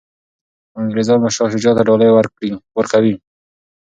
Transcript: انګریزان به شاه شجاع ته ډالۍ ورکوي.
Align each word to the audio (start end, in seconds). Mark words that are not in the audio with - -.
انګریزان 0.79 1.19
به 1.23 1.29
شاه 1.35 1.49
شجاع 1.53 1.73
ته 1.77 1.83
ډالۍ 1.87 2.09
ورکوي. 2.13 3.15